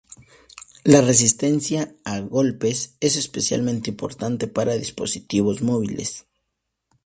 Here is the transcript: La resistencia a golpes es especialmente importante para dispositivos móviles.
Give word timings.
La 0.83 1.01
resistencia 1.03 1.93
a 2.05 2.19
golpes 2.21 2.95
es 3.01 3.17
especialmente 3.17 3.91
importante 3.91 4.47
para 4.47 4.73
dispositivos 4.73 5.61
móviles. 5.61 6.25